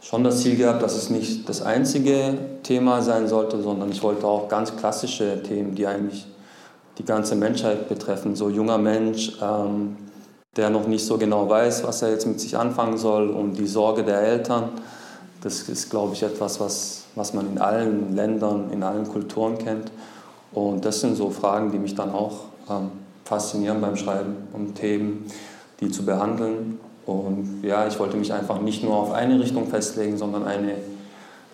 schon 0.00 0.24
das 0.24 0.42
Ziel 0.42 0.56
gehabt, 0.56 0.82
dass 0.82 0.96
es 0.96 1.10
nicht 1.10 1.48
das 1.48 1.62
einzige 1.62 2.34
Thema 2.62 3.02
sein 3.02 3.28
sollte, 3.28 3.60
sondern 3.60 3.90
ich 3.90 4.02
wollte 4.02 4.26
auch 4.26 4.48
ganz 4.48 4.76
klassische 4.76 5.42
Themen, 5.42 5.74
die 5.74 5.86
eigentlich 5.86 6.26
die 6.98 7.04
ganze 7.04 7.36
Menschheit 7.36 7.88
betreffen. 7.88 8.36
So 8.36 8.48
junger 8.48 8.78
Mensch, 8.78 9.38
ähm, 9.42 9.96
der 10.56 10.70
noch 10.70 10.86
nicht 10.86 11.04
so 11.04 11.18
genau 11.18 11.48
weiß, 11.48 11.84
was 11.84 12.02
er 12.02 12.10
jetzt 12.10 12.26
mit 12.26 12.40
sich 12.40 12.56
anfangen 12.56 12.96
soll 12.96 13.28
und 13.28 13.58
die 13.58 13.66
Sorge 13.66 14.02
der 14.04 14.20
Eltern. 14.22 14.70
Das 15.42 15.68
ist, 15.68 15.90
glaube 15.90 16.14
ich, 16.14 16.22
etwas, 16.22 16.58
was, 16.60 17.04
was 17.14 17.34
man 17.34 17.46
in 17.46 17.58
allen 17.58 18.16
Ländern, 18.16 18.70
in 18.72 18.82
allen 18.82 19.06
Kulturen 19.06 19.58
kennt. 19.58 19.92
Und 20.52 20.84
das 20.84 21.00
sind 21.00 21.16
so 21.16 21.30
Fragen, 21.30 21.70
die 21.72 21.78
mich 21.78 21.94
dann 21.94 22.12
auch 22.12 22.46
ähm, 22.70 22.90
faszinieren 23.24 23.80
beim 23.80 23.96
Schreiben, 23.96 24.48
um 24.52 24.74
Themen, 24.74 25.26
die 25.80 25.90
zu 25.90 26.04
behandeln. 26.04 26.80
Und 27.04 27.60
ja, 27.62 27.86
ich 27.86 27.98
wollte 27.98 28.16
mich 28.16 28.32
einfach 28.32 28.60
nicht 28.60 28.82
nur 28.82 28.96
auf 28.96 29.12
eine 29.12 29.38
Richtung 29.38 29.66
festlegen, 29.66 30.16
sondern 30.16 30.44
eine 30.44 30.76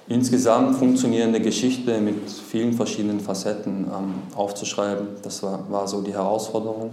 insgesamt 0.08 0.76
funktionierende 0.76 1.40
Geschichte 1.40 2.00
mit 2.00 2.30
vielen 2.30 2.72
verschiedenen 2.72 3.20
Facetten 3.20 3.86
ähm, 3.86 4.14
aufzuschreiben. 4.36 5.06
Das 5.22 5.42
war, 5.42 5.60
war 5.70 5.86
so 5.86 6.02
die 6.02 6.12
Herausforderung. 6.12 6.90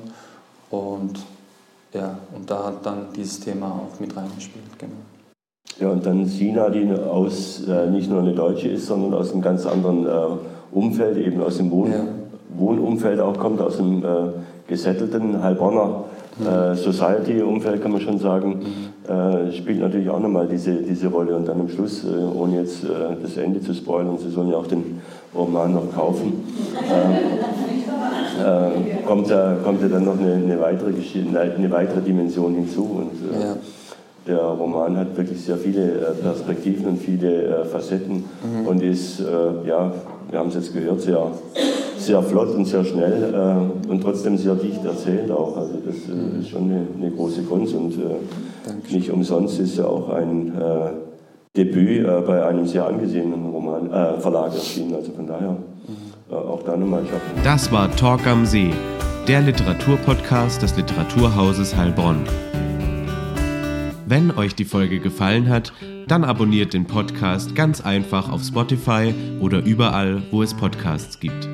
Und 0.70 1.20
ja, 1.94 2.18
und 2.36 2.50
da 2.50 2.66
hat 2.66 2.86
dann 2.86 3.08
dieses 3.16 3.40
Thema 3.40 3.68
auch 3.68 4.00
mit 4.00 4.16
reingespielt. 4.16 4.78
Genau. 4.78 4.94
Ja, 5.80 5.90
und 5.90 6.06
dann 6.06 6.26
Sina, 6.26 6.70
die 6.70 6.92
aus, 6.92 7.64
äh, 7.68 7.90
nicht 7.90 8.10
nur 8.10 8.22
eine 8.22 8.34
Deutsche 8.34 8.68
ist, 8.68 8.88
sondern 8.88 9.14
aus 9.14 9.32
einem 9.32 9.42
ganz 9.42 9.66
anderen 9.66 10.06
äh, 10.06 10.10
Umfeld, 10.72 11.18
eben 11.18 11.42
aus 11.42 11.58
dem 11.58 11.72
Wohn 11.72 11.92
ja. 11.92 12.04
Wohnumfeld 12.58 13.20
auch 13.20 13.38
kommt, 13.38 13.62
aus 13.62 13.78
dem 13.78 14.04
äh, 14.04 14.08
gesettelten 14.68 15.42
Heilbronner 15.42 16.04
äh, 16.40 16.76
Society-Umfeld, 16.76 17.82
kann 17.82 17.92
man 17.92 18.02
schon 18.02 18.20
sagen, 18.20 18.62
äh, 19.10 19.52
spielt 19.54 19.80
natürlich 19.80 20.08
auch 20.10 20.20
nochmal 20.20 20.48
diese, 20.48 20.72
diese 20.72 21.08
Rolle. 21.08 21.36
Und 21.36 21.48
dann 21.48 21.60
am 21.60 21.68
Schluss, 21.68 22.04
äh, 22.04 22.10
ohne 22.10 22.58
jetzt 22.58 22.84
äh, 22.84 22.88
das 23.20 23.38
Ende 23.38 23.60
zu 23.60 23.74
spoilern, 23.74 24.20
Sie 24.20 24.30
sollen 24.30 24.50
ja 24.52 24.58
auch 24.58 24.68
den 24.68 25.02
Roman 25.34 25.74
noch 25.74 25.92
kaufen, 25.92 26.44
äh, 28.40 29.06
kommt, 29.08 29.32
da, 29.32 29.58
kommt 29.64 29.82
da 29.82 29.88
dann 29.88 30.06
noch 30.06 30.20
eine, 30.20 30.34
eine, 30.34 30.62
weitere 30.62 30.92
eine 30.92 31.72
weitere 31.72 32.02
Dimension 32.02 32.54
hinzu. 32.54 32.84
Und, 32.84 33.36
äh, 33.36 33.42
ja. 33.42 33.56
Der 34.28 34.38
Roman 34.38 34.96
hat 34.96 35.18
wirklich 35.18 35.42
sehr 35.44 35.58
viele 35.58 36.16
Perspektiven 36.22 36.86
und 36.86 36.98
viele 37.00 37.66
Facetten 37.66 38.26
mhm. 38.44 38.68
und 38.68 38.84
ist, 38.84 39.20
ja, 39.66 39.92
wir 40.30 40.40
haben 40.40 40.50
es 40.50 40.56
jetzt 40.56 40.72
gehört, 40.72 41.02
sehr 41.02 41.32
sehr 42.00 42.22
flott 42.24 42.56
und 42.56 42.66
sehr 42.66 42.84
schnell 42.84 43.34
äh, 43.34 43.90
und 43.90 44.02
trotzdem 44.02 44.38
sehr 44.38 44.56
dicht 44.56 44.84
erzählt 44.84 45.30
auch. 45.32 45.58
Also 45.58 45.74
das 45.86 45.96
äh, 45.96 46.40
ist 46.40 46.50
schon 46.50 46.64
eine, 46.64 46.88
eine, 46.98 47.12
große 47.12 47.44
Kunst 47.44 47.74
und 47.76 47.94
äh, 47.94 48.94
nicht 48.94 49.12
umsonst 49.12 49.60
ist 49.60 49.78
ja 49.78 49.86
auch 49.86 50.10
ein 50.10 50.54
äh, 50.56 50.90
Debüt 51.56 52.06
äh, 52.06 52.22
bei 52.26 52.46
einem 52.46 52.66
sehr 52.66 52.86
angesehenen 52.86 53.50
Roman, 53.50 53.92
äh, 53.92 54.20
Verlag 54.20 54.54
erschienen. 54.54 54.96
Also 54.96 55.12
von 55.12 55.28
daher 55.28 55.52
mhm. 55.52 56.36
auch 56.36 56.64
da 56.64 56.78
nochmal 56.78 57.04
schaffen. 57.06 57.42
Das 57.44 57.72
war 57.72 57.94
Talk 57.96 58.26
am 58.28 58.46
See, 58.46 58.72
der 59.28 59.42
Literaturpodcast 59.42 60.62
des 60.62 60.76
Literaturhauses 60.78 61.76
Heilbronn. 61.76 62.24
Wenn 64.06 64.32
euch 64.32 64.56
die 64.56 64.66
Folge 64.66 65.00
gefallen 65.00 65.50
hat, 65.50 65.72
dann 66.08 66.24
abonniert 66.24 66.74
den 66.74 66.86
Podcast 66.86 67.54
ganz 67.54 67.82
einfach 67.82 68.32
auf 68.32 68.42
Spotify 68.42 69.14
oder 69.40 69.64
überall, 69.64 70.24
wo 70.32 70.42
es 70.42 70.56
Podcasts 70.56 71.20
gibt. 71.20 71.48